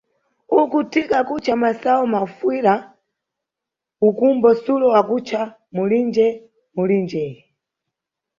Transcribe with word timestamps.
Uku 0.59 0.77
Thika 0.91 1.13
ankutca 1.19 1.53
masayu 1.63 2.05
mafuyira, 2.13 2.73
ukumbo 4.07 4.49
Sulo 4.61 4.87
akutca 4.99 5.39
mulige-mulige. 5.75 7.25